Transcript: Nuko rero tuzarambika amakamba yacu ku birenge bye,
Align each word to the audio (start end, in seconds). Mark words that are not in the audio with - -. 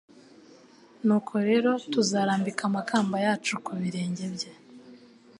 Nuko 1.05 1.33
rero 1.47 1.69
tuzarambika 1.91 2.61
amakamba 2.69 3.15
yacu 3.25 3.53
ku 3.65 3.71
birenge 3.81 4.25
bye, 4.33 4.51